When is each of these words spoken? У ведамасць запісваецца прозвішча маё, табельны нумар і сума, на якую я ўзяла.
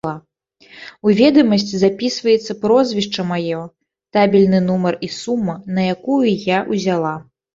У 1.07 1.11
ведамасць 1.19 1.65
запісваецца 1.81 2.51
прозвішча 2.63 3.25
маё, 3.33 3.61
табельны 4.17 4.59
нумар 4.69 4.97
і 5.09 5.13
сума, 5.19 5.55
на 5.79 5.89
якую 5.97 6.25
я 6.49 6.65
ўзяла. 6.73 7.13